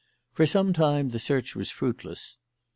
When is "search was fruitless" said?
1.19-2.39